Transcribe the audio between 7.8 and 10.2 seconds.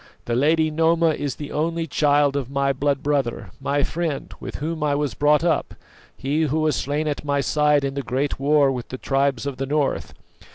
in the great war with the tribes of the north.